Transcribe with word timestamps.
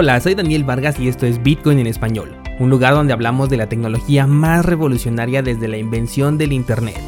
Hola, 0.00 0.20
soy 0.20 0.36
Daniel 0.36 0.62
Vargas 0.62 1.00
y 1.00 1.08
esto 1.08 1.26
es 1.26 1.42
Bitcoin 1.42 1.80
en 1.80 1.88
español, 1.88 2.36
un 2.60 2.70
lugar 2.70 2.94
donde 2.94 3.12
hablamos 3.12 3.50
de 3.50 3.56
la 3.56 3.68
tecnología 3.68 4.28
más 4.28 4.64
revolucionaria 4.64 5.42
desde 5.42 5.66
la 5.66 5.76
invención 5.76 6.38
del 6.38 6.52
Internet. 6.52 7.00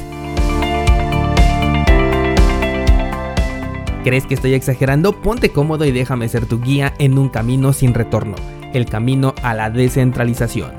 ¿Crees 4.02 4.26
que 4.26 4.34
estoy 4.34 4.54
exagerando? 4.54 5.12
Ponte 5.12 5.50
cómodo 5.50 5.84
y 5.84 5.92
déjame 5.92 6.28
ser 6.28 6.46
tu 6.46 6.60
guía 6.60 6.92
en 6.98 7.16
un 7.16 7.28
camino 7.28 7.72
sin 7.72 7.94
retorno, 7.94 8.34
el 8.74 8.86
camino 8.86 9.36
a 9.44 9.54
la 9.54 9.70
descentralización. 9.70 10.72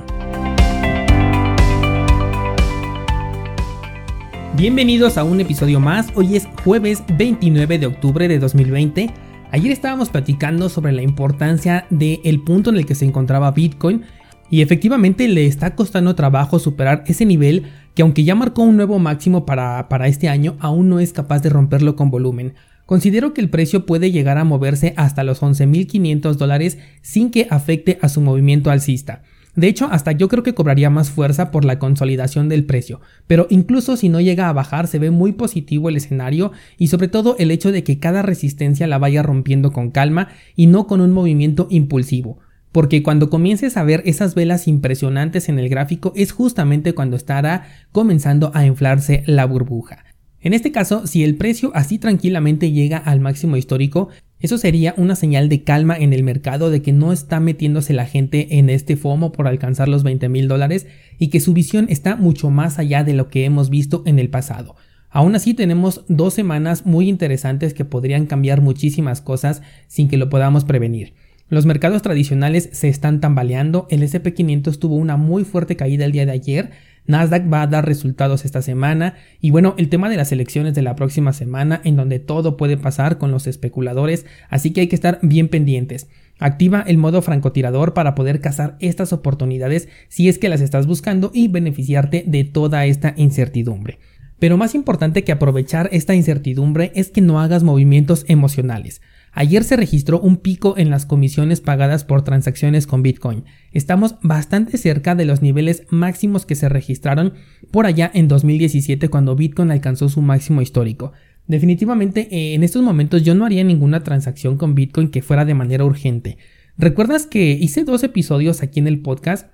Bienvenidos 4.57 5.17
a 5.17 5.23
un 5.23 5.39
episodio 5.39 5.79
más, 5.79 6.09
hoy 6.15 6.35
es 6.35 6.45
jueves 6.65 7.03
29 7.07 7.79
de 7.79 7.85
octubre 7.85 8.27
de 8.27 8.37
2020 8.37 9.30
Ayer 9.53 9.73
estábamos 9.73 10.07
platicando 10.09 10.69
sobre 10.69 10.93
la 10.93 11.01
importancia 11.01 11.85
del 11.89 12.41
punto 12.41 12.69
en 12.69 12.77
el 12.77 12.85
que 12.85 12.95
se 12.95 13.03
encontraba 13.03 13.51
Bitcoin 13.51 14.03
y 14.49 14.61
efectivamente 14.61 15.27
le 15.27 15.45
está 15.45 15.75
costando 15.75 16.15
trabajo 16.15 16.57
superar 16.57 17.03
ese 17.07 17.25
nivel 17.25 17.65
que 17.93 18.01
aunque 18.01 18.23
ya 18.23 18.33
marcó 18.33 18.63
un 18.63 18.77
nuevo 18.77 18.97
máximo 18.97 19.45
para, 19.45 19.89
para 19.89 20.07
este 20.07 20.29
año, 20.29 20.55
aún 20.61 20.87
no 20.87 21.01
es 21.01 21.11
capaz 21.11 21.41
de 21.41 21.49
romperlo 21.49 21.97
con 21.97 22.09
volumen. 22.09 22.53
Considero 22.85 23.33
que 23.33 23.41
el 23.41 23.49
precio 23.49 23.85
puede 23.85 24.11
llegar 24.11 24.37
a 24.37 24.45
moverse 24.45 24.93
hasta 24.95 25.25
los 25.25 25.41
11.500 25.41 26.35
dólares 26.35 26.77
sin 27.01 27.29
que 27.29 27.47
afecte 27.49 27.99
a 28.01 28.07
su 28.07 28.21
movimiento 28.21 28.71
alcista. 28.71 29.21
De 29.55 29.67
hecho, 29.67 29.89
hasta 29.91 30.13
yo 30.13 30.29
creo 30.29 30.43
que 30.43 30.53
cobraría 30.53 30.89
más 30.89 31.09
fuerza 31.09 31.51
por 31.51 31.65
la 31.65 31.77
consolidación 31.77 32.47
del 32.47 32.65
precio, 32.65 33.01
pero 33.27 33.47
incluso 33.49 33.97
si 33.97 34.07
no 34.07 34.21
llega 34.21 34.47
a 34.47 34.53
bajar 34.53 34.87
se 34.87 34.99
ve 34.99 35.11
muy 35.11 35.33
positivo 35.33 35.89
el 35.89 35.97
escenario 35.97 36.53
y 36.77 36.87
sobre 36.87 37.09
todo 37.09 37.35
el 37.37 37.51
hecho 37.51 37.71
de 37.71 37.83
que 37.83 37.99
cada 37.99 38.21
resistencia 38.21 38.87
la 38.87 38.97
vaya 38.97 39.23
rompiendo 39.23 39.71
con 39.71 39.91
calma 39.91 40.29
y 40.55 40.67
no 40.67 40.87
con 40.87 41.01
un 41.01 41.11
movimiento 41.11 41.67
impulsivo. 41.69 42.39
Porque 42.71 43.03
cuando 43.03 43.29
comiences 43.29 43.75
a 43.75 43.83
ver 43.83 44.01
esas 44.05 44.33
velas 44.33 44.69
impresionantes 44.69 45.49
en 45.49 45.59
el 45.59 45.67
gráfico 45.67 46.13
es 46.15 46.31
justamente 46.31 46.93
cuando 46.93 47.17
estará 47.17 47.65
comenzando 47.91 48.51
a 48.53 48.65
inflarse 48.65 49.23
la 49.25 49.45
burbuja. 49.45 50.05
En 50.39 50.53
este 50.53 50.71
caso, 50.71 51.05
si 51.05 51.23
el 51.23 51.35
precio 51.35 51.71
así 51.75 51.99
tranquilamente 51.99 52.71
llega 52.71 52.97
al 52.97 53.19
máximo 53.19 53.57
histórico, 53.57 54.09
eso 54.41 54.57
sería 54.57 54.93
una 54.97 55.15
señal 55.15 55.49
de 55.49 55.63
calma 55.63 55.95
en 55.95 56.13
el 56.13 56.23
mercado 56.23 56.71
de 56.71 56.81
que 56.81 56.91
no 56.91 57.13
está 57.13 57.39
metiéndose 57.39 57.93
la 57.93 58.05
gente 58.05 58.57
en 58.57 58.69
este 58.69 58.97
FOMO 58.97 59.31
por 59.31 59.47
alcanzar 59.47 59.87
los 59.87 60.03
20 60.03 60.29
mil 60.29 60.47
dólares 60.47 60.87
y 61.19 61.29
que 61.29 61.39
su 61.39 61.53
visión 61.53 61.85
está 61.89 62.15
mucho 62.15 62.49
más 62.49 62.79
allá 62.79 63.03
de 63.03 63.13
lo 63.13 63.29
que 63.29 63.45
hemos 63.45 63.69
visto 63.69 64.03
en 64.05 64.19
el 64.19 64.29
pasado. 64.29 64.75
Aún 65.09 65.35
así 65.35 65.53
tenemos 65.53 66.05
dos 66.07 66.33
semanas 66.33 66.85
muy 66.85 67.09
interesantes 67.09 67.73
que 67.73 67.85
podrían 67.85 68.25
cambiar 68.25 68.61
muchísimas 68.61 69.21
cosas 69.21 69.61
sin 69.87 70.07
que 70.07 70.17
lo 70.17 70.29
podamos 70.29 70.63
prevenir. 70.63 71.13
Los 71.49 71.65
mercados 71.65 72.01
tradicionales 72.01 72.69
se 72.71 72.87
están 72.87 73.19
tambaleando, 73.19 73.85
el 73.89 74.03
SP500 74.03 74.79
tuvo 74.79 74.95
una 74.95 75.17
muy 75.17 75.43
fuerte 75.43 75.75
caída 75.75 76.05
el 76.05 76.13
día 76.13 76.25
de 76.25 76.31
ayer, 76.31 76.71
Nasdaq 77.07 77.51
va 77.51 77.63
a 77.63 77.67
dar 77.67 77.85
resultados 77.85 78.45
esta 78.45 78.61
semana 78.61 79.15
y 79.39 79.51
bueno, 79.51 79.75
el 79.77 79.89
tema 79.89 80.09
de 80.09 80.17
las 80.17 80.31
elecciones 80.31 80.75
de 80.75 80.81
la 80.81 80.95
próxima 80.95 81.33
semana 81.33 81.81
en 81.83 81.95
donde 81.95 82.19
todo 82.19 82.57
puede 82.57 82.77
pasar 82.77 83.17
con 83.17 83.31
los 83.31 83.47
especuladores, 83.47 84.25
así 84.49 84.71
que 84.71 84.81
hay 84.81 84.87
que 84.87 84.95
estar 84.95 85.19
bien 85.21 85.47
pendientes. 85.47 86.07
Activa 86.39 86.83
el 86.87 86.97
modo 86.97 87.21
francotirador 87.21 87.93
para 87.93 88.15
poder 88.15 88.41
cazar 88.41 88.77
estas 88.79 89.13
oportunidades 89.13 89.89
si 90.09 90.29
es 90.29 90.37
que 90.37 90.49
las 90.49 90.61
estás 90.61 90.87
buscando 90.87 91.31
y 91.33 91.47
beneficiarte 91.47 92.23
de 92.25 92.43
toda 92.43 92.85
esta 92.85 93.13
incertidumbre. 93.17 93.99
Pero 94.39 94.57
más 94.57 94.73
importante 94.73 95.23
que 95.23 95.31
aprovechar 95.31 95.87
esta 95.91 96.15
incertidumbre 96.15 96.91
es 96.95 97.11
que 97.11 97.21
no 97.21 97.39
hagas 97.39 97.61
movimientos 97.61 98.25
emocionales. 98.27 98.99
Ayer 99.33 99.63
se 99.63 99.77
registró 99.77 100.19
un 100.19 100.37
pico 100.37 100.75
en 100.77 100.89
las 100.89 101.05
comisiones 101.05 101.61
pagadas 101.61 102.03
por 102.03 102.23
transacciones 102.23 102.85
con 102.85 103.01
Bitcoin. 103.01 103.45
Estamos 103.71 104.15
bastante 104.21 104.77
cerca 104.77 105.15
de 105.15 105.23
los 105.23 105.41
niveles 105.41 105.83
máximos 105.89 106.45
que 106.45 106.55
se 106.55 106.67
registraron 106.67 107.33
por 107.71 107.85
allá 107.85 108.11
en 108.13 108.27
2017 108.27 109.07
cuando 109.07 109.35
Bitcoin 109.35 109.71
alcanzó 109.71 110.09
su 110.09 110.21
máximo 110.21 110.61
histórico. 110.61 111.13
Definitivamente 111.47 112.27
eh, 112.31 112.53
en 112.55 112.63
estos 112.63 112.81
momentos 112.81 113.23
yo 113.23 113.33
no 113.33 113.45
haría 113.45 113.63
ninguna 113.63 114.03
transacción 114.03 114.57
con 114.57 114.75
Bitcoin 114.75 115.09
que 115.09 115.21
fuera 115.21 115.45
de 115.45 115.53
manera 115.53 115.85
urgente. 115.85 116.37
¿Recuerdas 116.77 117.25
que 117.25 117.51
hice 117.51 117.83
dos 117.83 118.03
episodios 118.03 118.61
aquí 118.61 118.79
en 118.79 118.87
el 118.87 119.01
podcast 119.01 119.47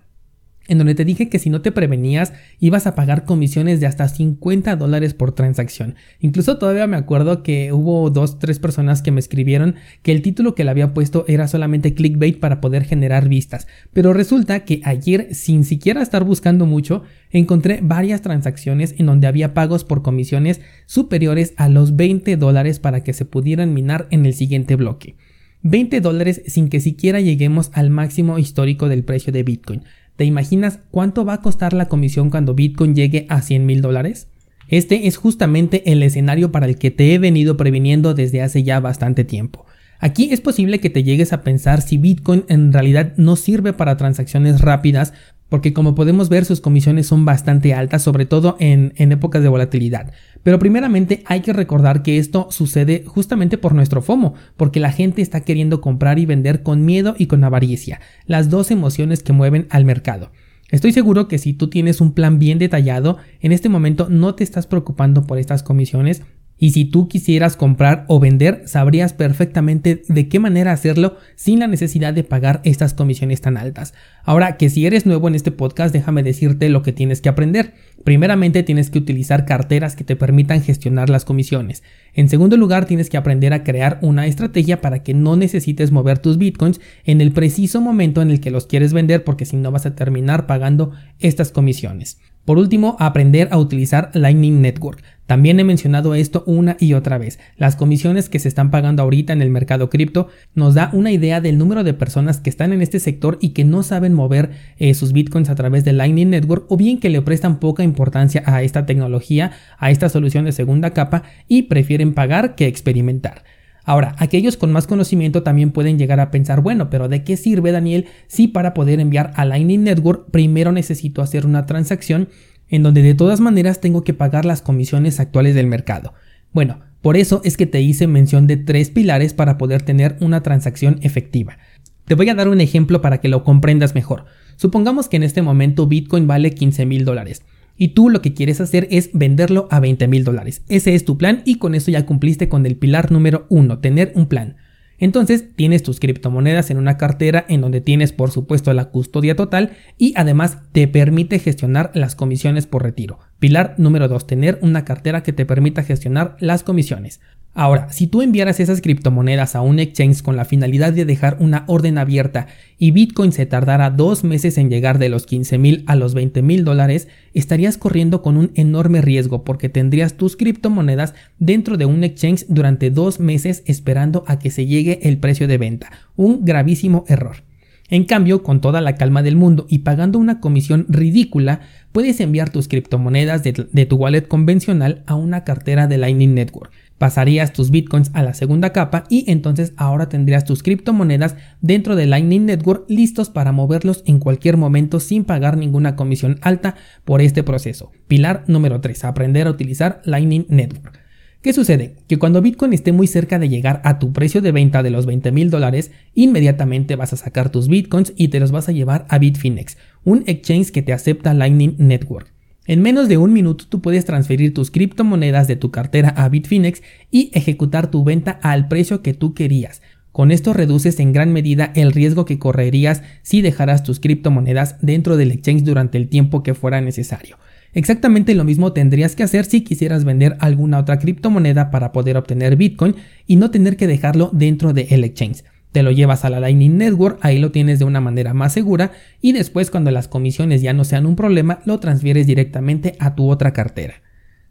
en 0.67 0.78
donde 0.78 0.95
te 0.95 1.05
dije 1.05 1.29
que 1.29 1.39
si 1.39 1.50
no 1.50 1.61
te 1.61 1.72
prevenías 1.72 2.33
ibas 2.59 2.88
a 2.88 2.95
pagar 2.95 3.25
comisiones 3.25 3.79
de 3.79 3.88
hasta 3.88 4.07
50 4.07 4.75
dólares 4.75 5.13
por 5.13 5.33
transacción. 5.33 5.95
Incluso 6.19 6.57
todavía 6.57 6.88
me 6.88 6.97
acuerdo 6.97 7.44
que 7.44 7.72
hubo 7.72 8.09
dos, 8.09 8.39
tres 8.39 8.59
personas 8.59 9.01
que 9.01 9.11
me 9.11 9.19
escribieron 9.19 9.75
que 10.01 10.11
el 10.11 10.22
título 10.22 10.55
que 10.55 10.63
le 10.63 10.72
había 10.72 10.94
puesto 10.94 11.25
era 11.28 11.47
solamente 11.47 11.94
clickbait 11.94 12.39
para 12.39 12.61
poder 12.61 12.83
generar 12.83 13.29
vistas. 13.29 13.67
Pero 13.94 14.13
resulta 14.13 14.61
que 14.66 14.81
ayer, 14.83 15.33
sin 15.33 15.63
siquiera 15.63 16.01
estar 16.01 16.23
buscando 16.23 16.66
mucho, 16.66 17.03
encontré 17.31 17.79
varias 17.81 18.22
transacciones 18.22 18.95
en 18.97 19.05
donde 19.05 19.28
había 19.28 19.53
pagos 19.53 19.84
por 19.84 20.01
comisiones 20.01 20.61
superiores 20.85 21.53
a 21.57 21.69
los 21.69 21.95
20 21.95 22.38
dólares 22.38 22.79
para 22.79 23.03
que 23.03 23.13
se 23.13 23.25
pudieran 23.25 23.73
minar 23.73 24.07
en 24.11 24.25
el 24.25 24.34
siguiente 24.34 24.75
bloque. 24.75 25.16
20 25.63 26.01
dólares 26.01 26.44
sin 26.47 26.69
que 26.69 26.79
siquiera 26.79 27.19
lleguemos 27.19 27.72
al 27.73 27.89
máximo 27.89 28.38
histórico 28.39 28.89
del 28.89 29.03
precio 29.03 29.34
de 29.34 29.44
Bitcoin. 29.44 29.84
¿Te 30.17 30.25
imaginas 30.25 30.79
cuánto 30.89 31.25
va 31.25 31.33
a 31.33 31.41
costar 31.41 31.73
la 31.73 31.88
comisión 31.88 32.31
cuando 32.31 32.55
Bitcoin 32.55 32.95
llegue 32.95 33.28
a 33.29 33.44
100 33.44 33.67
mil 33.67 33.81
dólares? 33.81 34.28
Este 34.67 35.07
es 35.07 35.16
justamente 35.16 35.91
el 35.91 36.01
escenario 36.01 36.51
para 36.51 36.66
el 36.66 36.79
que 36.79 36.89
te 36.89 37.13
he 37.13 37.19
venido 37.19 37.55
previniendo 37.55 38.16
desde 38.16 38.41
hace 38.41 38.63
ya 38.63 38.79
bastante 38.79 39.23
tiempo. 39.23 39.66
Aquí 40.00 40.30
es 40.31 40.41
posible 40.41 40.80
que 40.80 40.90
te 40.90 41.03
llegues 41.03 41.34
a 41.34 41.41
pensar 41.41 41.81
si 41.81 41.97
Bitcoin 41.97 42.46
en 42.50 42.72
realidad 42.72 43.13
no 43.18 43.35
sirve 43.35 43.74
para 43.74 43.97
transacciones 43.97 44.62
rápidas 44.62 45.13
porque 45.50 45.74
como 45.74 45.96
podemos 45.96 46.30
ver 46.30 46.46
sus 46.46 46.62
comisiones 46.62 47.08
son 47.08 47.25
bastante 47.25 47.74
altas, 47.74 48.02
sobre 48.02 48.25
todo 48.25 48.58
en, 48.59 48.94
épocas 48.97 49.41
de 49.41 49.50
volatilidad. 49.50 50.12
Pero 50.44 50.59
primeramente 50.59 51.24
hay 51.25 51.41
que 51.41 51.53
recordar 51.53 52.03
que 52.03 52.18
esto 52.18 52.47
sucede 52.52 53.03
justamente 53.06 53.58
por 53.58 53.74
nuestro 53.74 54.02
FOMO, 54.02 54.34
porque 54.58 54.80
la 54.80 54.91
gente 54.91 55.22
está 55.22 55.41
queriendo 55.41 55.81
comprar 55.81 56.19
y 56.19 56.25
vender 56.25 56.64
con 56.64 56.85
miedo 56.85 57.16
y 57.18 57.28
con 57.28 57.44
avaricia, 57.44 58.02
las 58.25 58.50
dos 58.50 58.72
emociones 58.72 59.24
que 59.24 59.34
mueven 59.34 59.68
al 59.69 59.85
mercado. 59.85 60.31
Estoy 60.69 60.91
seguro 60.91 61.29
que 61.29 61.38
si 61.38 61.53
tú 61.53 61.69
tienes 61.69 62.02
un 62.02 62.12
plan 62.12 62.40
bien 62.40 62.59
detallado, 62.59 63.18
en 63.40 63.53
este 63.53 63.69
momento 63.69 64.08
no 64.09 64.35
te 64.35 64.44
estás 64.44 64.68
preocupando 64.68 65.25
por 65.25 65.38
estas 65.38 65.64
comisiones 65.64 66.24
y 66.59 66.72
si 66.72 66.85
tú 66.85 67.07
quisieras 67.07 67.56
comprar 67.56 68.06
o 68.07 68.19
vender, 68.19 68.63
sabrías 68.66 69.13
perfectamente 69.13 70.01
de 70.07 70.28
qué 70.28 70.40
manera 70.40 70.72
hacerlo 70.72 71.18
sin 71.35 71.59
la 71.59 71.68
necesidad 71.68 72.13
de 72.13 72.23
pagar 72.23 72.62
estas 72.63 72.94
comisiones 72.94 73.41
tan 73.41 73.57
altas. 73.57 73.94
Ahora 74.23 74.57
que 74.57 74.69
si 74.69 74.85
eres 74.85 75.06
nuevo 75.06 75.28
en 75.28 75.35
este 75.35 75.51
podcast, 75.51 75.94
déjame 75.94 76.23
decirte 76.23 76.69
lo 76.69 76.81
que 76.81 76.94
tienes 76.94 77.22
que 77.22 77.29
aprender. 77.29 77.73
Primeramente 78.03 78.63
tienes 78.63 78.90
que 78.90 78.97
utilizar 78.97 79.46
carteras 79.46 79.96
que 79.96 80.03
te 80.03 80.16
permitan 80.16 80.63
gestionar 80.63 81.09
las 81.09 81.25
comisiones. 81.25 81.84
En 82.13 82.29
segundo 82.29 82.57
lugar, 82.57 82.85
tienes 82.85 83.09
que 83.09 83.17
aprender 83.17 83.53
a 83.53 83.63
crear 83.63 84.00
una 84.01 84.25
estrategia 84.25 84.81
para 84.81 85.03
que 85.03 85.13
no 85.13 85.35
necesites 85.35 85.91
mover 85.91 86.17
tus 86.17 86.38
bitcoins 86.38 86.81
en 87.06 87.22
el 87.22 87.31
preciso 87.31 87.81
momento 87.81 88.22
en 88.22 88.31
el 88.31 88.40
que 88.40 88.51
los 88.51 88.66
quieres 88.66 88.94
vender 88.94 89.23
porque 89.23 89.46
si 89.46 89.57
no 89.57 89.72
vas 89.72 89.85
a 89.85 89.96
terminar 89.96 90.47
pagando 90.47 90.91
estas 91.19 91.51
comisiones. 91.51 92.17
Por 92.47 92.59
último, 92.59 92.96
aprender 93.02 93.50
a 93.52 93.58
utilizar 93.58 94.09
Lightning 94.13 94.62
Network. 94.62 95.03
También 95.25 95.59
he 95.59 95.66
mencionado 95.66 96.16
esto 96.16 96.46
una 96.47 96.78
y 96.80 96.94
otra 96.94 97.18
vez. 97.18 97.40
Las 97.58 97.75
comisiones 97.75 98.30
que 98.30 98.40
se 98.40 98.47
están 98.47 98.72
pagando 98.72 99.03
ahorita 99.03 99.34
en 99.34 99.41
el 99.41 99.50
mercado 99.50 99.90
cripto 99.90 100.30
nos 100.56 100.74
da 100.74 100.90
una 100.94 101.12
idea 101.12 101.41
del 101.41 101.58
número 101.58 101.84
de 101.84 101.94
personas 101.94 102.40
que 102.40 102.50
están 102.50 102.72
en 102.72 102.81
este 102.81 103.02
sector 103.02 103.38
y 103.41 103.50
que 103.50 103.66
no 103.66 103.84
saben 103.84 104.13
mover 104.13 104.52
eh, 104.78 104.94
sus 104.94 105.12
bitcoins 105.12 105.50
a 105.50 105.56
través 105.56 105.84
de 105.84 105.91
Lightning 105.91 106.30
Network 106.30 106.72
o 106.72 106.78
bien 106.78 107.02
que 107.02 107.09
le 107.09 107.22
prestan 107.22 107.59
poca 107.59 107.84
importancia 107.84 108.44
a 108.46 108.64
esta 108.64 108.85
tecnología, 108.85 109.52
a 109.78 109.91
esta 109.91 110.08
solución 110.08 110.46
de 110.46 110.53
segunda 110.53 110.91
capa 110.91 111.23
y 111.49 111.64
prefieren 111.64 112.14
pagar 112.14 112.55
que 112.55 112.67
experimentar. 112.67 113.44
Ahora, 113.87 114.17
aquellos 114.19 114.57
con 114.57 114.73
más 114.73 114.85
conocimiento 114.85 115.43
también 115.43 115.72
pueden 115.72 115.97
llegar 115.97 116.19
a 116.19 116.29
pensar, 116.29 116.59
bueno, 116.59 116.89
pero 116.89 117.07
¿de 117.07 117.23
qué 117.23 117.37
sirve 117.37 117.72
Daniel 117.72 118.07
si 118.28 118.49
para 118.49 118.73
poder 118.73 118.99
enviar 118.99 119.31
a 119.37 119.45
Lightning 119.45 119.85
Network 119.85 120.29
primero 120.29 120.73
necesito 120.73 121.22
hacer 121.22 121.45
una 121.45 121.66
transacción 121.66 122.28
en 122.67 122.84
donde 122.84 123.01
de 123.01 123.16
todas 123.16 123.39
maneras 123.39 123.79
tengo 123.79 124.03
que 124.03 124.13
pagar 124.13 124.43
las 124.43 124.61
comisiones 124.61 125.22
actuales 125.22 125.55
del 125.55 125.67
mercado. 125.67 126.13
Bueno, 126.51 126.81
por 127.01 127.16
eso 127.16 127.39
es 127.45 127.55
que 127.55 127.66
te 127.66 127.79
hice 127.79 128.07
mención 128.07 128.45
de 128.45 128.57
tres 128.57 128.89
pilares 128.89 129.34
para 129.34 129.57
poder 129.57 129.84
tener 129.84 130.17
una 130.19 130.43
transacción 130.43 130.99
efectiva. 131.01 131.57
Te 132.03 132.16
voy 132.16 132.28
a 132.28 132.35
dar 132.35 132.49
un 132.49 132.59
ejemplo 132.59 133.01
para 133.01 133.22
que 133.22 133.29
lo 133.29 133.45
comprendas 133.45 133.95
mejor. 133.95 134.25
Supongamos 134.57 135.07
que 135.07 135.16
en 135.16 135.23
este 135.23 135.41
momento 135.41 135.87
Bitcoin 135.87 136.28
vale 136.28 136.51
15 136.51 136.85
mil 136.85 137.05
dólares 137.05 137.41
y 137.78 137.90
tú 137.90 138.09
lo 138.09 138.22
que 138.22 138.34
quieres 138.34 138.59
hacer 138.59 138.88
es 138.91 139.12
venderlo 139.14 139.68
a 139.72 139.79
20 139.79 140.08
mil 140.08 140.24
dólares. 140.24 140.64
Ese 140.68 140.96
es 140.96 141.06
tu 141.06 141.18
plan 141.18 141.41
y 141.46 141.56
con 141.56 141.76
eso 141.76 141.91
ya 141.91 142.06
cumpliste 142.06 142.50
con 142.50 142.66
el 142.66 142.76
pilar 142.76 143.12
número 143.12 143.46
uno, 143.50 143.79
tener 143.79 144.12
un 144.16 144.28
plan. 144.28 144.58
Entonces 145.00 145.46
tienes 145.56 145.84
tus 145.84 146.00
criptomonedas 146.00 146.72
en 146.72 146.78
una 146.78 146.97
cartera 146.97 147.46
en 147.50 147.62
donde 147.62 147.82
tienes 147.82 148.14
por 148.14 148.32
supuesto 148.32 148.74
la 148.74 148.85
custodia 148.85 149.35
total 149.35 149.72
y 149.97 150.14
además 150.16 150.59
te 150.72 150.88
permite 150.88 151.40
gestionar 151.40 151.91
las 151.94 152.16
comisiones 152.16 152.66
por 152.66 152.84
retiro. 152.84 153.20
Pilar 153.39 153.75
número 153.78 154.07
2, 154.07 154.25
tener 154.25 154.59
una 154.61 154.84
cartera 154.84 155.22
que 155.22 155.34
te 155.34 155.45
permita 155.45 155.84
gestionar 155.84 156.37
las 156.39 156.63
comisiones. 156.63 157.19
Ahora, 157.53 157.91
si 157.91 158.05
tú 158.05 158.22
enviaras 158.22 158.59
esas 158.59 158.81
criptomonedas 158.81 159.55
a 159.55 159.61
un 159.61 159.79
exchange 159.79 160.22
con 160.22 160.35
la 160.35 160.45
finalidad 160.45 160.93
de 160.93 161.05
dejar 161.05 161.37
una 161.39 161.63
orden 161.66 161.97
abierta 161.97 162.45
y 162.78 162.91
Bitcoin 162.91 163.31
se 163.31 163.47
tardara 163.47 163.89
dos 163.89 164.23
meses 164.23 164.59
en 164.59 164.69
llegar 164.69 164.99
de 164.99 165.09
los 165.09 165.25
15 165.25 165.57
mil 165.57 165.84
a 165.87 165.95
los 165.95 166.13
20 166.13 166.43
mil 166.43 166.63
dólares, 166.63 167.07
estarías 167.34 167.79
corriendo 167.79 168.22
con 168.22 168.37
un 168.37 168.51
enorme 168.53 169.01
riesgo 169.01 169.43
porque 169.43 169.69
tendrías 169.69 170.13
tus 170.13 170.37
criptomonedas 170.37 171.16
dentro 171.39 171.78
de 171.78 171.87
un 171.87 172.03
exchange 172.03 172.45
durante 172.47 172.91
dos 172.91 173.19
meses 173.19 173.63
esperando 173.66 174.23
a 174.28 174.37
que 174.37 174.51
se 174.51 174.67
llegue 174.67 174.99
el 175.01 175.17
precio 175.17 175.47
de 175.47 175.57
venta. 175.57 175.91
Un 176.16 176.45
gravísimo 176.45 177.05
error. 177.07 177.47
En 177.89 178.03
cambio, 178.03 178.43
con 178.43 178.59
toda 178.61 178.81
la 178.81 178.95
calma 178.95 179.23
del 179.23 179.35
mundo 179.35 179.66
y 179.69 179.79
pagando 179.79 180.19
una 180.19 180.39
comisión 180.39 180.85
ridícula, 180.89 181.61
puedes 181.91 182.19
enviar 182.19 182.49
tus 182.49 182.67
criptomonedas 182.67 183.43
de, 183.43 183.85
tu 183.85 183.95
wallet 183.95 184.28
convencional 184.28 185.03
a 185.07 185.16
una 185.16 185.43
cartera 185.43 185.87
de 185.87 185.97
Lightning 185.97 186.34
Network 186.34 186.72
pasarías 186.97 187.53
tus 187.53 187.69
bitcoins 187.69 188.11
a 188.13 188.23
la 188.23 188.34
segunda 188.34 188.73
capa 188.73 189.03
y 189.09 189.29
entonces 189.29 189.73
ahora 189.78 190.09
tendrías 190.09 190.45
tus 190.45 190.63
criptomonedas 190.63 191.35
dentro 191.61 191.95
de 191.95 192.05
Lightning 192.05 192.45
Network 192.45 192.85
listos 192.89 193.29
para 193.29 193.51
moverlos 193.51 194.03
en 194.05 194.19
cualquier 194.19 194.57
momento 194.57 194.99
sin 194.99 195.23
pagar 195.23 195.57
ninguna 195.57 195.95
comisión 195.95 196.39
alta 196.41 196.75
por 197.05 197.22
este 197.22 197.43
proceso. 197.43 197.91
Pilar 198.07 198.43
número 198.47 198.81
3. 198.81 199.05
Aprender 199.05 199.47
a 199.47 199.51
utilizar 199.51 200.01
Lightning 200.05 200.45
Network. 200.49 201.07
¿Qué 201.41 201.53
sucede? 201.53 201.95
Que 202.07 202.17
cuando 202.17 202.41
Bitcoin 202.41 202.73
esté 202.73 202.91
muy 202.91 203.05
cerca 203.05 203.37
de 203.37 203.47
llegar 203.47 203.79
a 203.85 203.99
tu 203.99 204.11
precio 204.11 204.41
de 204.41 204.51
venta 204.51 204.81
de 204.81 204.89
los 204.89 205.05
20 205.05 205.31
mil 205.31 205.51
dólares, 205.51 205.91
inmediatamente 206.16 206.95
vas 206.95 207.13
a 207.13 207.17
sacar 207.17 207.51
tus 207.51 207.67
Bitcoins 207.67 208.13
y 208.17 208.29
te 208.29 208.39
los 208.39 208.51
vas 208.51 208.69
a 208.69 208.72
llevar 208.72 209.05
a 209.09 209.19
Bitfinex, 209.19 209.78
un 210.03 210.23
exchange 210.25 210.72
que 210.72 210.81
te 210.81 210.93
acepta 210.93 211.35
Lightning 211.35 211.75
Network. 211.78 212.34
En 212.66 212.81
menos 212.81 213.07
de 213.07 213.17
un 213.17 213.31
minuto 213.31 213.66
tú 213.69 213.81
puedes 213.81 214.03
transferir 214.03 214.53
tus 214.53 214.72
criptomonedas 214.72 215.47
de 215.47 215.55
tu 215.55 215.72
cartera 215.72 216.09
a 216.09 216.28
Bitfinex 216.28 216.81
y 217.11 217.29
ejecutar 217.34 217.91
tu 217.91 218.03
venta 218.03 218.31
al 218.41 218.67
precio 218.67 219.01
que 219.01 219.13
tú 219.13 219.34
querías. 219.34 219.81
Con 220.11 220.31
esto 220.31 220.51
reduces 220.51 220.99
en 220.99 221.13
gran 221.13 221.31
medida 221.31 221.72
el 221.75 221.91
riesgo 221.91 222.25
que 222.25 222.39
correrías 222.39 223.03
si 223.22 223.43
dejaras 223.43 223.84
tus 223.84 223.99
criptomonedas 223.99 224.78
dentro 224.81 225.16
del 225.16 225.31
exchange 225.31 225.63
durante 225.63 225.99
el 225.99 226.09
tiempo 226.09 226.41
que 226.41 226.55
fuera 226.55 226.81
necesario. 226.81 227.37
Exactamente 227.73 228.34
lo 228.34 228.43
mismo 228.43 228.73
tendrías 228.73 229.16
que 229.16 229.23
hacer 229.23 229.46
si 229.46 229.61
quisieras 229.61 230.03
vender 230.03 230.37
alguna 230.40 230.79
otra 230.79 230.99
criptomoneda 230.99 231.69
para 231.69 231.91
poder 231.91 232.17
obtener 232.17 232.55
Bitcoin 232.55 232.96
y 233.25 233.35
no 233.35 233.52
tener 233.52 233.78
que 233.78 233.87
dejarlo 233.87 234.29
dentro 234.34 234.73
del 234.73 235.03
exchange 235.03 235.43
te 235.78 235.84
lo 235.84 235.91
llevas 235.91 236.25
a 236.25 236.31
la 236.31 236.40
Lightning 236.40 236.78
Network, 236.78 237.19
ahí 237.22 237.37
lo 237.37 237.52
tienes 237.52 237.78
de 237.78 237.85
una 237.85 238.02
manera 238.02 238.34
más 238.34 238.52
segura 238.52 238.93
y 239.22 239.34
después 239.34 239.69
cuando 239.69 239.91
las 239.91 240.08
comisiones 240.08 240.64
ya 240.64 240.73
no 240.73 240.84
sean 240.84 241.05
un 241.05 241.16
problema, 241.16 241.59
lo 241.66 241.79
transfieres 241.79 242.25
directamente 242.25 242.96
a 242.99 243.14
tu 243.14 243.29
otra 243.29 243.53
cartera. 243.53 244.02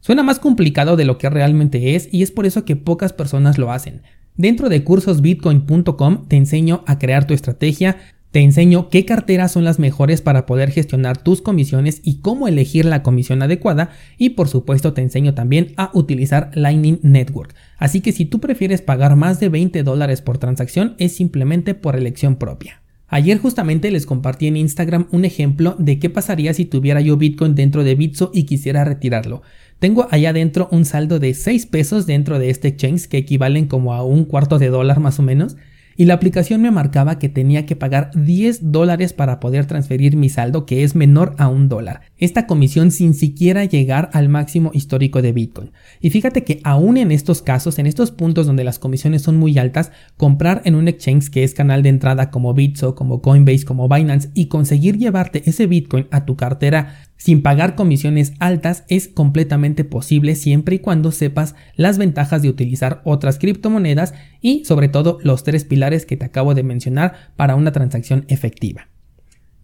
Suena 0.01 0.23
más 0.23 0.39
complicado 0.39 0.95
de 0.95 1.05
lo 1.05 1.19
que 1.19 1.29
realmente 1.29 1.97
es 1.97 2.09
y 2.13 2.23
es 2.23 2.31
por 2.31 2.47
eso 2.47 2.65
que 2.65 2.77
pocas 2.77 3.13
personas 3.13 3.59
lo 3.59 3.73
hacen. 3.73 4.03
Dentro 4.37 4.69
de 4.69 4.85
cursosbitcoin.com 4.85 6.29
te 6.29 6.37
enseño 6.37 6.85
a 6.87 6.99
crear 7.01 7.27
tu 7.27 7.35
estrategia, 7.35 7.97
te 8.37 8.43
enseño 8.43 8.91
qué 8.91 9.07
carteras 9.07 9.53
son 9.53 9.65
las 9.65 9.79
mejores 9.79 10.21
para 10.21 10.45
poder 10.45 10.71
gestionar 10.71 11.17
tus 11.17 11.41
comisiones 11.41 12.03
y 12.05 12.19
cómo 12.19 12.49
elegir 12.49 12.85
la 12.85 13.03
comisión 13.03 13.41
adecuada 13.41 13.93
y 14.19 14.29
por 14.29 14.49
supuesto 14.49 14.93
te 14.93 15.01
enseño 15.01 15.33
también 15.33 15.73
a 15.79 15.91
utilizar 15.95 16.51
Lightning 16.53 16.99
Network. 17.01 17.55
Así 17.79 18.03
que 18.03 18.13
si 18.13 18.27
tú 18.27 18.39
prefieres 18.39 18.83
pagar 18.83 19.17
más 19.17 19.41
de 19.41 19.49
20 19.49 19.83
dólares 19.85 20.21
por 20.21 20.37
transacción 20.37 20.97
es 20.99 21.17
simplemente 21.17 21.73
por 21.73 21.97
elección 21.97 22.37
propia. 22.37 22.83
Ayer 23.09 23.39
justamente 23.39 23.91
les 23.91 24.05
compartí 24.05 24.49
en 24.49 24.59
Instagram 24.59 25.07
un 25.13 25.25
ejemplo 25.25 25.75
de 25.79 25.99
qué 25.99 26.11
pasaría 26.11 26.53
si 26.53 26.67
tuviera 26.67 27.01
yo 27.01 27.17
Bitcoin 27.17 27.55
dentro 27.55 27.85
de 27.85 27.95
Bitso 27.95 28.33
y 28.35 28.43
quisiera 28.43 28.85
retirarlo. 28.85 29.41
Tengo 29.79 30.09
allá 30.11 30.29
adentro 30.29 30.69
un 30.71 30.85
saldo 30.85 31.19
de 31.19 31.33
6 31.33 31.65
pesos 31.65 32.05
dentro 32.05 32.39
de 32.39 32.51
este 32.51 32.69
exchange 32.69 33.09
que 33.09 33.17
equivalen 33.17 33.67
como 33.67 33.95
a 33.95 34.05
un 34.05 34.27
cuarto 34.27 34.59
de 34.59 34.69
dólar 34.69 35.01
más 35.01 35.19
o 35.19 35.23
menos 35.23 35.57
y 35.97 36.05
la 36.05 36.15
aplicación 36.15 36.63
me 36.63 36.71
marcaba 36.71 37.19
que 37.19 37.29
tenía 37.29 37.67
que 37.67 37.77
pagar 37.77 38.11
10 38.15 38.73
dólares 38.73 39.13
para 39.13 39.41
poder 39.41 39.67
transferir 39.67 40.17
mi 40.17 40.29
saldo 40.29 40.67
que 40.67 40.83
es 40.83 40.95
menor 40.95 41.35
a 41.39 41.49
un 41.49 41.69
dólar. 41.69 42.03
Esta 42.19 42.47
comisión 42.47 42.91
sin 42.91 43.15
siquiera 43.15 43.65
llegar 43.65 44.11
al 44.13 44.29
máximo 44.29 44.71
histórico 44.75 45.23
de 45.23 45.33
Bitcoin. 45.33 45.73
Y 46.01 46.11
fíjate 46.11 46.45
que 46.45 46.61
aún 46.65 46.97
en 46.97 47.13
estos 47.13 47.43
casos, 47.43 47.79
en 47.79 47.87
estos 47.87 48.11
puntos 48.11 48.47
donde 48.47 48.65
las 48.65 48.79
comisiones 48.79 49.23
son 49.23 49.37
muy 49.37 49.59
altas, 49.59 49.93
comprar 50.17 50.63
en 50.65 50.75
un 50.75 50.89
exchange 50.89 51.31
que 51.31 51.45
es 51.45 51.55
canal 51.55 51.83
de 51.83 51.89
entrada 51.89 52.31
como 52.31 52.55
Bitso, 52.55 52.95
como 52.95 53.23
Coinbase, 53.23 53.65
como 53.65 53.89
Binance 53.89 54.31
y 54.35 54.47
conseguir 54.47 54.99
llevarte 54.99 55.43
ese 55.49 55.67
Bitcoin 55.67 56.07
a 56.11 56.25
tu 56.25 56.37
cartera 56.37 57.07
sin 57.17 57.43
pagar 57.43 57.75
comisiones 57.75 58.33
altas 58.39 58.85
es 58.89 59.09
completamente 59.09 59.85
posible 59.85 60.35
siempre 60.35 60.77
y 60.77 60.79
cuando 60.79 61.13
sepas 61.13 61.55
las 61.75 61.99
ventajas 61.99 62.43
de 62.43 62.49
utilizar 62.49 63.01
otras 63.05 63.39
criptomonedas 63.39 64.15
y 64.41 64.65
sobre 64.65 64.89
todo 64.89 65.19
los 65.23 65.45
tres 65.45 65.65
pilares 65.65 66.07
que 66.07 66.17
te 66.17 66.25
acabo 66.25 66.55
de 66.55 66.63
mencionar 66.63 67.33
para 67.37 67.57
una 67.57 67.73
transacción 67.73 68.25
efectiva. 68.29 68.89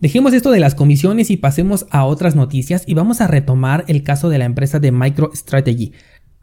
Dejemos 0.03 0.33
esto 0.33 0.51
de 0.51 0.59
las 0.59 0.75
comisiones 0.75 1.31
y 1.31 1.37
pasemos 1.37 1.87
a 1.91 2.05
otras 2.07 2.35
noticias 2.35 2.83
y 2.87 2.95
vamos 2.95 3.21
a 3.21 3.29
retomar 3.29 3.85
el 3.87 4.03
caso 4.03 4.31
de 4.31 4.39
la 4.39 4.47
empresa 4.47 4.81
de 4.81 4.91
MicroStrategy. 4.91 5.93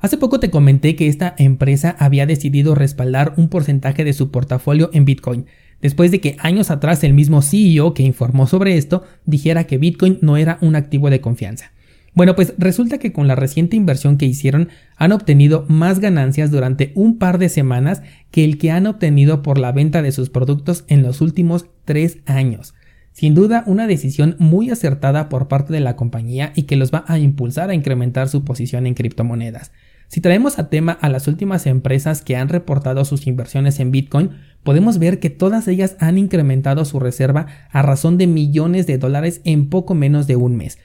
Hace 0.01 0.15
poco 0.15 0.39
te 0.39 0.49
comenté 0.49 0.95
que 0.95 1.07
esta 1.07 1.35
empresa 1.37 1.95
había 1.99 2.25
decidido 2.25 2.73
respaldar 2.73 3.33
un 3.35 3.49
porcentaje 3.49 4.05
de 4.05 4.13
su 4.13 4.31
portafolio 4.31 4.89
en 4.93 5.03
Bitcoin 5.03 5.45
después 5.81 6.09
de 6.11 6.21
que 6.21 6.37
años 6.39 6.71
atrás 6.71 7.03
el 7.03 7.13
mismo 7.13 7.41
CEO 7.41 7.93
que 7.93 8.03
informó 8.03 8.47
sobre 8.47 8.77
esto 8.77 9.03
dijera 9.25 9.65
que 9.65 9.77
Bitcoin 9.77 10.17
no 10.21 10.37
era 10.37 10.57
un 10.61 10.77
activo 10.77 11.09
de 11.09 11.19
confianza. 11.19 11.73
Bueno, 12.13 12.33
pues 12.35 12.53
resulta 12.57 12.97
que 12.97 13.11
con 13.11 13.27
la 13.27 13.35
reciente 13.35 13.75
inversión 13.75 14.17
que 14.17 14.25
hicieron 14.25 14.69
han 14.95 15.11
obtenido 15.11 15.65
más 15.67 15.99
ganancias 15.99 16.49
durante 16.49 16.93
un 16.95 17.17
par 17.17 17.37
de 17.37 17.49
semanas 17.49 18.01
que 18.31 18.45
el 18.45 18.57
que 18.57 18.71
han 18.71 18.87
obtenido 18.87 19.41
por 19.41 19.57
la 19.57 19.73
venta 19.73 20.01
de 20.01 20.13
sus 20.13 20.29
productos 20.29 20.85
en 20.87 21.03
los 21.03 21.19
últimos 21.19 21.65
tres 21.83 22.19
años. 22.25 22.73
Sin 23.11 23.35
duda, 23.35 23.63
una 23.67 23.85
decisión 23.85 24.37
muy 24.39 24.69
acertada 24.69 25.27
por 25.27 25.49
parte 25.49 25.73
de 25.73 25.81
la 25.81 25.97
compañía 25.97 26.53
y 26.55 26.63
que 26.63 26.77
los 26.77 26.93
va 26.93 27.03
a 27.07 27.19
impulsar 27.19 27.69
a 27.69 27.73
incrementar 27.73 28.29
su 28.29 28.45
posición 28.45 28.87
en 28.87 28.93
criptomonedas. 28.93 29.71
Si 30.09 30.21
traemos 30.21 30.57
a 30.57 30.69
tema 30.69 30.91
a 30.91 31.07
las 31.07 31.27
últimas 31.27 31.67
empresas 31.67 32.23
que 32.23 32.35
han 32.35 32.49
reportado 32.49 33.05
sus 33.05 33.27
inversiones 33.27 33.79
en 33.79 33.91
Bitcoin, 33.91 34.31
podemos 34.63 34.97
ver 34.97 35.19
que 35.19 35.29
todas 35.29 35.67
ellas 35.67 35.97
han 35.99 36.17
incrementado 36.17 36.83
su 36.83 36.99
reserva 36.99 37.45
a 37.69 37.83
razón 37.83 38.17
de 38.17 38.25
millones 38.25 38.87
de 38.87 38.97
dólares 38.97 39.39
en 39.43 39.69
poco 39.69 39.93
menos 39.93 40.25
de 40.25 40.35
un 40.35 40.55
mes. 40.57 40.79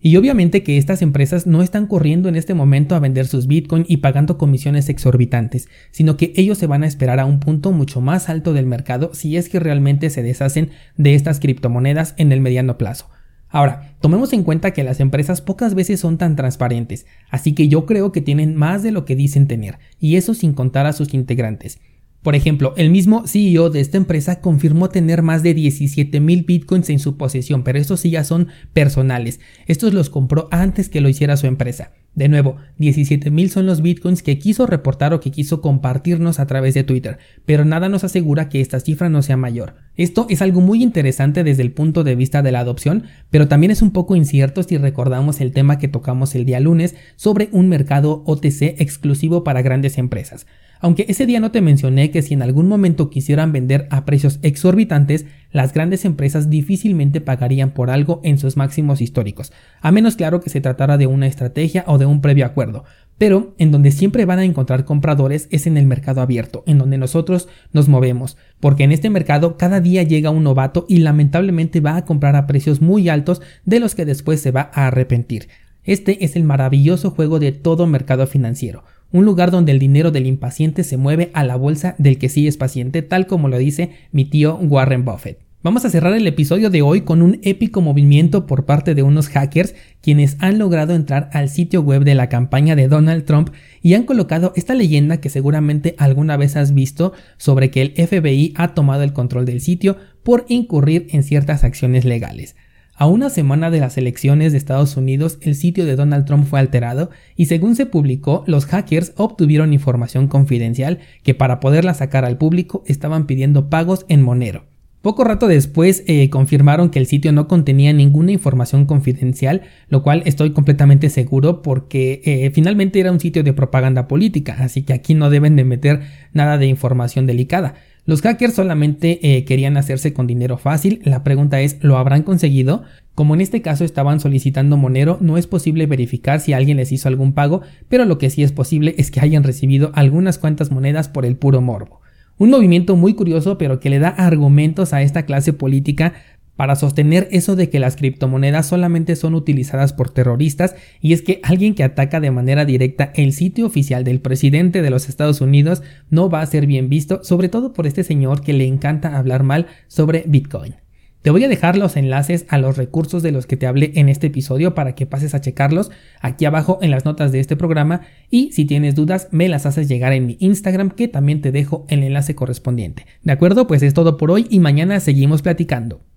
Y 0.00 0.16
obviamente 0.16 0.62
que 0.62 0.78
estas 0.78 1.02
empresas 1.02 1.44
no 1.44 1.60
están 1.60 1.88
corriendo 1.88 2.28
en 2.28 2.36
este 2.36 2.54
momento 2.54 2.94
a 2.94 3.00
vender 3.00 3.26
sus 3.26 3.48
Bitcoin 3.48 3.84
y 3.88 3.96
pagando 3.96 4.38
comisiones 4.38 4.88
exorbitantes, 4.88 5.68
sino 5.90 6.16
que 6.16 6.32
ellos 6.36 6.56
se 6.56 6.68
van 6.68 6.84
a 6.84 6.86
esperar 6.86 7.18
a 7.18 7.26
un 7.26 7.40
punto 7.40 7.72
mucho 7.72 8.00
más 8.00 8.28
alto 8.28 8.52
del 8.52 8.66
mercado 8.66 9.10
si 9.12 9.36
es 9.36 9.48
que 9.48 9.58
realmente 9.58 10.08
se 10.08 10.22
deshacen 10.22 10.70
de 10.96 11.16
estas 11.16 11.40
criptomonedas 11.40 12.14
en 12.16 12.30
el 12.30 12.40
mediano 12.40 12.78
plazo. 12.78 13.10
Ahora, 13.50 13.96
tomemos 14.00 14.32
en 14.32 14.42
cuenta 14.42 14.72
que 14.72 14.84
las 14.84 15.00
empresas 15.00 15.40
pocas 15.40 15.74
veces 15.74 16.00
son 16.00 16.18
tan 16.18 16.36
transparentes, 16.36 17.06
así 17.30 17.54
que 17.54 17.68
yo 17.68 17.86
creo 17.86 18.12
que 18.12 18.20
tienen 18.20 18.54
más 18.54 18.82
de 18.82 18.92
lo 18.92 19.04
que 19.04 19.16
dicen 19.16 19.46
tener, 19.46 19.78
y 19.98 20.16
eso 20.16 20.34
sin 20.34 20.52
contar 20.52 20.86
a 20.86 20.92
sus 20.92 21.14
integrantes. 21.14 21.80
Por 22.22 22.34
ejemplo, 22.34 22.74
el 22.76 22.90
mismo 22.90 23.26
CEO 23.26 23.70
de 23.70 23.80
esta 23.80 23.96
empresa 23.96 24.40
confirmó 24.40 24.88
tener 24.88 25.22
más 25.22 25.42
de 25.42 25.54
17 25.54 26.20
mil 26.20 26.42
bitcoins 26.42 26.90
en 26.90 26.98
su 26.98 27.16
posesión, 27.16 27.62
pero 27.62 27.78
estos 27.78 28.00
sí 28.00 28.10
ya 28.10 28.24
son 28.24 28.48
personales. 28.72 29.40
Estos 29.66 29.94
los 29.94 30.10
compró 30.10 30.48
antes 30.50 30.88
que 30.88 31.00
lo 31.00 31.08
hiciera 31.08 31.36
su 31.36 31.46
empresa. 31.46 31.92
De 32.14 32.28
nuevo, 32.28 32.56
17 32.78 33.30
mil 33.30 33.48
son 33.48 33.66
los 33.66 33.80
bitcoins 33.80 34.24
que 34.24 34.38
quiso 34.38 34.66
reportar 34.66 35.14
o 35.14 35.20
que 35.20 35.30
quiso 35.30 35.60
compartirnos 35.60 36.40
a 36.40 36.46
través 36.46 36.74
de 36.74 36.82
Twitter, 36.82 37.18
pero 37.46 37.64
nada 37.64 37.88
nos 37.88 38.02
asegura 38.02 38.48
que 38.48 38.60
esta 38.60 38.80
cifra 38.80 39.08
no 39.08 39.22
sea 39.22 39.36
mayor. 39.36 39.76
Esto 39.96 40.26
es 40.28 40.42
algo 40.42 40.60
muy 40.60 40.82
interesante 40.82 41.44
desde 41.44 41.62
el 41.62 41.72
punto 41.72 42.02
de 42.02 42.16
vista 42.16 42.42
de 42.42 42.50
la 42.50 42.60
adopción, 42.60 43.04
pero 43.30 43.46
también 43.46 43.70
es 43.70 43.82
un 43.82 43.92
poco 43.92 44.16
incierto 44.16 44.62
si 44.64 44.78
recordamos 44.78 45.40
el 45.40 45.52
tema 45.52 45.78
que 45.78 45.86
tocamos 45.86 46.34
el 46.34 46.44
día 46.44 46.58
lunes 46.58 46.96
sobre 47.14 47.50
un 47.52 47.68
mercado 47.68 48.24
OTC 48.26 48.80
exclusivo 48.80 49.44
para 49.44 49.62
grandes 49.62 49.96
empresas. 49.96 50.46
Aunque 50.80 51.06
ese 51.08 51.26
día 51.26 51.40
no 51.40 51.50
te 51.50 51.60
mencioné 51.60 52.10
que 52.10 52.22
si 52.22 52.34
en 52.34 52.42
algún 52.42 52.68
momento 52.68 53.10
quisieran 53.10 53.52
vender 53.52 53.88
a 53.90 54.04
precios 54.04 54.38
exorbitantes, 54.42 55.26
las 55.50 55.72
grandes 55.72 56.04
empresas 56.04 56.50
difícilmente 56.50 57.20
pagarían 57.20 57.70
por 57.70 57.90
algo 57.90 58.20
en 58.24 58.38
sus 58.38 58.56
máximos 58.56 59.00
históricos, 59.00 59.52
a 59.80 59.90
menos 59.92 60.16
claro 60.16 60.40
que 60.40 60.50
se 60.50 60.60
tratara 60.60 60.98
de 60.98 61.06
una 61.06 61.26
estrategia 61.26 61.84
o 61.86 61.98
de 61.98 62.06
un 62.06 62.20
previo 62.20 62.44
acuerdo. 62.46 62.84
Pero 63.16 63.54
en 63.58 63.72
donde 63.72 63.90
siempre 63.90 64.26
van 64.26 64.38
a 64.38 64.44
encontrar 64.44 64.84
compradores 64.84 65.48
es 65.50 65.66
en 65.66 65.76
el 65.76 65.86
mercado 65.86 66.20
abierto, 66.20 66.62
en 66.66 66.78
donde 66.78 66.98
nosotros 66.98 67.48
nos 67.72 67.88
movemos, 67.88 68.36
porque 68.60 68.84
en 68.84 68.92
este 68.92 69.10
mercado 69.10 69.56
cada 69.56 69.80
día 69.80 70.04
llega 70.04 70.30
un 70.30 70.44
novato 70.44 70.86
y 70.88 70.98
lamentablemente 70.98 71.80
va 71.80 71.96
a 71.96 72.04
comprar 72.04 72.36
a 72.36 72.46
precios 72.46 72.80
muy 72.80 73.08
altos 73.08 73.42
de 73.64 73.80
los 73.80 73.94
que 73.94 74.04
después 74.04 74.40
se 74.40 74.52
va 74.52 74.70
a 74.72 74.86
arrepentir. 74.86 75.48
Este 75.82 76.24
es 76.24 76.36
el 76.36 76.44
maravilloso 76.44 77.10
juego 77.10 77.40
de 77.40 77.50
todo 77.50 77.86
mercado 77.86 78.26
financiero 78.26 78.84
un 79.10 79.24
lugar 79.24 79.50
donde 79.50 79.72
el 79.72 79.78
dinero 79.78 80.10
del 80.10 80.26
impaciente 80.26 80.84
se 80.84 80.96
mueve 80.96 81.30
a 81.34 81.44
la 81.44 81.56
bolsa 81.56 81.94
del 81.98 82.18
que 82.18 82.28
sí 82.28 82.46
es 82.46 82.56
paciente, 82.56 83.02
tal 83.02 83.26
como 83.26 83.48
lo 83.48 83.58
dice 83.58 83.90
mi 84.12 84.24
tío 84.24 84.56
Warren 84.56 85.04
Buffett. 85.04 85.48
Vamos 85.60 85.84
a 85.84 85.90
cerrar 85.90 86.12
el 86.12 86.26
episodio 86.28 86.70
de 86.70 86.82
hoy 86.82 87.00
con 87.00 87.20
un 87.20 87.40
épico 87.42 87.80
movimiento 87.80 88.46
por 88.46 88.64
parte 88.64 88.94
de 88.94 89.02
unos 89.02 89.28
hackers 89.28 89.74
quienes 90.00 90.36
han 90.38 90.56
logrado 90.56 90.94
entrar 90.94 91.30
al 91.32 91.48
sitio 91.48 91.82
web 91.82 92.04
de 92.04 92.14
la 92.14 92.28
campaña 92.28 92.76
de 92.76 92.86
Donald 92.86 93.24
Trump 93.24 93.50
y 93.82 93.94
han 93.94 94.04
colocado 94.04 94.52
esta 94.54 94.74
leyenda 94.74 95.20
que 95.20 95.30
seguramente 95.30 95.96
alguna 95.98 96.36
vez 96.36 96.54
has 96.54 96.74
visto 96.74 97.12
sobre 97.38 97.72
que 97.72 97.82
el 97.82 97.94
FBI 97.96 98.54
ha 98.56 98.72
tomado 98.72 99.02
el 99.02 99.12
control 99.12 99.46
del 99.46 99.60
sitio 99.60 99.96
por 100.22 100.44
incurrir 100.48 101.08
en 101.10 101.24
ciertas 101.24 101.64
acciones 101.64 102.04
legales. 102.04 102.54
A 103.00 103.06
una 103.06 103.30
semana 103.30 103.70
de 103.70 103.78
las 103.78 103.96
elecciones 103.96 104.50
de 104.50 104.58
Estados 104.58 104.96
Unidos, 104.96 105.38
el 105.42 105.54
sitio 105.54 105.86
de 105.86 105.94
Donald 105.94 106.24
Trump 106.24 106.44
fue 106.44 106.58
alterado 106.58 107.10
y 107.36 107.46
según 107.46 107.76
se 107.76 107.86
publicó, 107.86 108.42
los 108.48 108.66
hackers 108.66 109.12
obtuvieron 109.16 109.72
información 109.72 110.26
confidencial 110.26 110.98
que 111.22 111.32
para 111.32 111.60
poderla 111.60 111.94
sacar 111.94 112.24
al 112.24 112.38
público 112.38 112.82
estaban 112.88 113.28
pidiendo 113.28 113.70
pagos 113.70 114.04
en 114.08 114.22
Monero. 114.22 114.64
Poco 115.00 115.22
rato 115.22 115.46
después 115.46 116.02
eh, 116.08 116.28
confirmaron 116.28 116.90
que 116.90 116.98
el 116.98 117.06
sitio 117.06 117.30
no 117.30 117.46
contenía 117.46 117.92
ninguna 117.92 118.32
información 118.32 118.84
confidencial, 118.84 119.62
lo 119.88 120.02
cual 120.02 120.24
estoy 120.26 120.50
completamente 120.50 121.08
seguro 121.08 121.62
porque 121.62 122.20
eh, 122.24 122.50
finalmente 122.52 122.98
era 122.98 123.12
un 123.12 123.20
sitio 123.20 123.44
de 123.44 123.52
propaganda 123.52 124.08
política, 124.08 124.56
así 124.58 124.82
que 124.82 124.92
aquí 124.92 125.14
no 125.14 125.30
deben 125.30 125.54
de 125.54 125.62
meter 125.62 126.00
nada 126.32 126.58
de 126.58 126.66
información 126.66 127.26
delicada. 127.26 127.74
Los 128.08 128.22
hackers 128.22 128.54
solamente 128.54 129.36
eh, 129.36 129.44
querían 129.44 129.76
hacerse 129.76 130.14
con 130.14 130.26
dinero 130.26 130.56
fácil, 130.56 131.02
la 131.04 131.22
pregunta 131.24 131.60
es, 131.60 131.76
¿lo 131.82 131.98
habrán 131.98 132.22
conseguido? 132.22 132.84
Como 133.14 133.34
en 133.34 133.42
este 133.42 133.60
caso 133.60 133.84
estaban 133.84 134.18
solicitando 134.18 134.78
Monero, 134.78 135.18
no 135.20 135.36
es 135.36 135.46
posible 135.46 135.84
verificar 135.84 136.40
si 136.40 136.54
alguien 136.54 136.78
les 136.78 136.90
hizo 136.90 137.06
algún 137.08 137.34
pago, 137.34 137.60
pero 137.90 138.06
lo 138.06 138.16
que 138.16 138.30
sí 138.30 138.42
es 138.42 138.50
posible 138.50 138.94
es 138.96 139.10
que 139.10 139.20
hayan 139.20 139.44
recibido 139.44 139.90
algunas 139.92 140.38
cuantas 140.38 140.70
monedas 140.70 141.10
por 141.10 141.26
el 141.26 141.36
puro 141.36 141.60
morbo. 141.60 142.00
Un 142.38 142.48
movimiento 142.48 142.96
muy 142.96 143.12
curioso 143.12 143.58
pero 143.58 143.78
que 143.78 143.90
le 143.90 143.98
da 143.98 144.08
argumentos 144.08 144.94
a 144.94 145.02
esta 145.02 145.26
clase 145.26 145.52
política 145.52 146.14
para 146.58 146.74
sostener 146.74 147.28
eso 147.30 147.54
de 147.54 147.70
que 147.70 147.78
las 147.78 147.94
criptomonedas 147.94 148.66
solamente 148.66 149.14
son 149.14 149.36
utilizadas 149.36 149.92
por 149.92 150.10
terroristas 150.10 150.74
y 151.00 151.12
es 151.12 151.22
que 151.22 151.38
alguien 151.44 151.76
que 151.76 151.84
ataca 151.84 152.18
de 152.18 152.32
manera 152.32 152.64
directa 152.64 153.12
el 153.14 153.32
sitio 153.32 153.64
oficial 153.64 154.02
del 154.02 154.18
presidente 154.18 154.82
de 154.82 154.90
los 154.90 155.08
Estados 155.08 155.40
Unidos 155.40 155.84
no 156.10 156.28
va 156.28 156.40
a 156.40 156.46
ser 156.46 156.66
bien 156.66 156.88
visto, 156.88 157.22
sobre 157.22 157.48
todo 157.48 157.72
por 157.72 157.86
este 157.86 158.02
señor 158.02 158.42
que 158.42 158.54
le 158.54 158.66
encanta 158.66 159.16
hablar 159.16 159.44
mal 159.44 159.68
sobre 159.86 160.24
Bitcoin. 160.26 160.74
Te 161.22 161.30
voy 161.30 161.44
a 161.44 161.48
dejar 161.48 161.78
los 161.78 161.96
enlaces 161.96 162.44
a 162.48 162.58
los 162.58 162.76
recursos 162.76 163.22
de 163.22 163.30
los 163.30 163.46
que 163.46 163.56
te 163.56 163.68
hablé 163.68 163.92
en 163.94 164.08
este 164.08 164.26
episodio 164.26 164.74
para 164.74 164.96
que 164.96 165.06
pases 165.06 165.36
a 165.36 165.40
checarlos 165.40 165.92
aquí 166.20 166.44
abajo 166.44 166.80
en 166.82 166.90
las 166.90 167.04
notas 167.04 167.30
de 167.30 167.38
este 167.38 167.54
programa 167.54 168.00
y 168.30 168.50
si 168.50 168.64
tienes 168.64 168.96
dudas 168.96 169.28
me 169.30 169.48
las 169.48 169.64
haces 169.64 169.86
llegar 169.86 170.12
en 170.12 170.26
mi 170.26 170.36
Instagram 170.40 170.90
que 170.90 171.06
también 171.06 171.40
te 171.40 171.52
dejo 171.52 171.86
el 171.88 172.02
enlace 172.02 172.34
correspondiente. 172.34 173.06
¿De 173.22 173.30
acuerdo? 173.30 173.68
Pues 173.68 173.84
es 173.84 173.94
todo 173.94 174.16
por 174.16 174.32
hoy 174.32 174.48
y 174.50 174.58
mañana 174.58 174.98
seguimos 174.98 175.42
platicando. 175.42 176.00